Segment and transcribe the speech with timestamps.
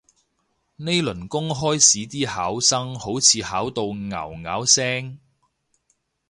[0.77, 5.19] 呢輪公開試啲考生好似考到拗拗聲